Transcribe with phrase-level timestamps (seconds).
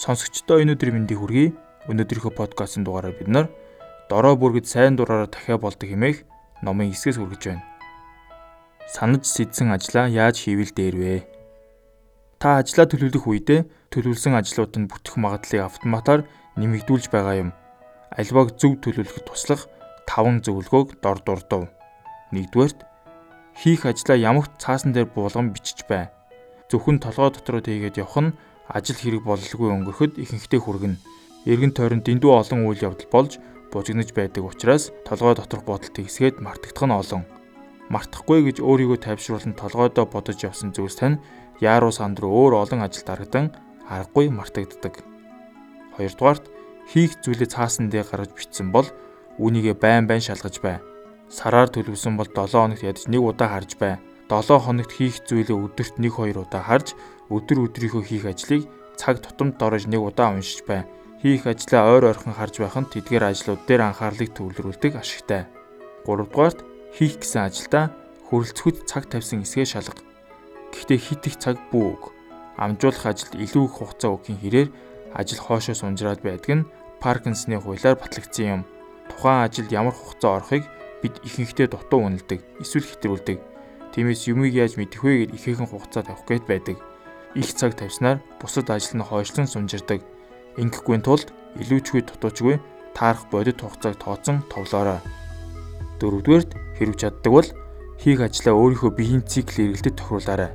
[0.00, 1.52] Сонсогчдоо өнөөдрийн мэндийг хүргэе.
[1.92, 3.46] Өнөөдрийнхөө подкастын дугаараар бид нар
[4.08, 6.24] дорой бүргэд сайн дураараа дахиа болдог хэмээх
[6.64, 7.68] номын хэсгээс хүргэж байна.
[8.88, 11.16] Санаж сэдсэн ажлаа яаж хийвэл дээр вэ?
[12.40, 16.24] Та ажлаа төлөвлөх үедээ төлөвлөсөн ажлууд нь бүтэх магадлалыг автоматар
[16.56, 17.50] нэмэгдүүлж байгаа юм.
[18.16, 19.68] Альвааг зөв төлөвлөхөд туслах
[20.08, 21.68] 5 зөвлөгөөг дор дурдав.
[22.32, 22.88] 1-дүгээрт
[23.52, 26.08] хийх ажлаа ямагт цаасан дээр буулган бичиж бай.
[26.72, 28.32] Зөвхөн толгой дотроо тийгээд явах нь
[28.70, 31.02] ажил хэрэг бололгүй өнгөрөхөд ихэнхдээ хүргэнэ.
[31.50, 33.32] Эргэн тойронд дэндүү олон үйл явдал болж
[33.72, 37.22] бужигнаж байдаг учраас толгой доторх бодолт хийсгээд мартагдах нь олон.
[37.90, 41.18] Мартахгүй гэж өөрийгөө тайвшруулан толгойдоо бодож явсан зүйлс тань
[41.58, 43.50] яаруу санд руу өөр олон ажил дарагдан
[43.90, 45.02] аргагүй мартагддаг.
[45.98, 46.44] Хоёрдугаарт
[46.90, 48.86] хийх зүйлээ цаасан дээр гаргаж бичсэн бол
[49.42, 50.78] үүнийгээ байн байн шалгаж бай.
[51.26, 53.98] Сараар төлөвсөн бол 7 хоногт ядаж нэг удаа харж бай.
[54.30, 56.94] 7 хоногт хийх зүйлээ өдөрт 1-2 удаа харж
[57.34, 58.62] өдөр өдрийнхөө хийх ажлыг
[58.94, 60.86] цаг тутамд дорож нэг удаа уншиж бай.
[61.18, 65.50] Хийх ажлаа ойр ойрхон харж байх нь тэдгээр ажлууд дээр анхаарлыг төвлөрүүлдэг ашигтай.
[66.06, 66.62] 3 дугаарт
[66.94, 67.90] хийх гэсэн ажилдаа
[68.30, 69.98] хөрөлцөхөд цаг тавьсан эсгээ шалга.
[70.70, 72.14] Гэхдээ хит их цаг бүүг.
[72.54, 74.68] Амжуулах ажилд илүү их хугацаа өгөхийн хэрээр
[75.10, 76.68] ажил хоошоо сунжраад байдаг нь
[77.02, 78.62] Паркинсны хуулиар батлагдсан юм.
[79.10, 80.64] Тухайн ажилд ямар хугацаа орохыг
[81.02, 83.38] бид ихэнхдээ дутуу үнэлдэг, эсвэл хэтрүүлдэг.
[83.94, 86.78] Тиймээс юмыг яаж мэдэх вэ гэд ихээхэн хугацаа тавих гээд байдаг
[87.34, 90.02] их цаг тавьснаар бусад ажил нь хойшлон сумжирдаг.
[90.58, 91.30] Ингэхгүй тулд
[91.62, 92.58] илүүчгүй дутуучгүй
[92.94, 94.98] таарах бодит хугацааг тооцсон товлоорой.
[96.02, 97.48] Дөрөвдүгээрт хэрв чаддаг бол
[98.02, 100.50] хийх ажлаа өөрийнхөө биеийн цикл эргэлтэд тохируулаарай.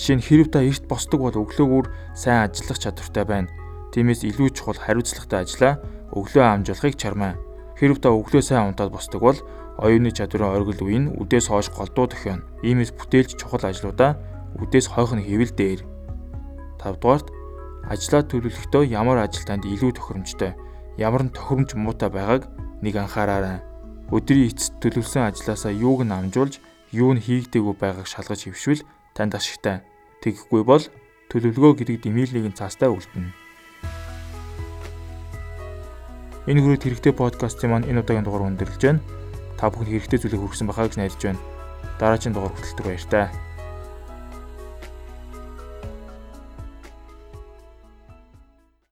[0.00, 3.52] Жишээ нь хэрв та эрт босдог бол өглөөгөр сайн ажиллах чадвартай байна.
[3.92, 5.72] Тиймээс илүү чухал хариуцлагатай ажлаа
[6.16, 7.36] өглөө амжуулахыг чармаа.
[7.76, 9.38] Хэрв та өглөө сайн унтаад босдог бол
[9.78, 12.42] оюуны чадварын оргил үе нь үдээс хойш голдуу дохино.
[12.66, 14.18] Иймээс бүтээлч чухал ажлуудаа
[14.58, 15.80] үдээс хойх нь хэвэл дээр.
[16.82, 17.30] 5 дугаарт
[17.86, 20.58] ажлаа төлөвлөхдөө ямар ажил танд илүү тохиромжтой,
[20.98, 22.50] ямар нь тохиромж муутай байгааг
[22.82, 23.62] нэг анхаараарай.
[24.10, 26.58] Өдрийн эцэст төлөвлөсөн ажлаасаа юуг нь амжуулж,
[26.90, 28.82] юу нь хийгдээгүй байгааг шалгаж хэвшвэл
[29.14, 29.86] танд ашигтай.
[30.24, 30.82] Тэгэхгүй бол
[31.30, 33.30] төлөвлөгөө гэдэг дэмийлнийг нь цаастаа үлдэнэ.
[36.48, 39.04] Энэ хүрээд хэрэгтэй подкастын маань энэ удаагийн дугаар өндөрлөж байна.
[39.58, 41.42] Та бүхэн хэрэгтэй зүйлийг хүргэсэн байхаа гэж найдаж байна.
[41.98, 43.47] Дараагийн дугаар хүртэл баяр таа.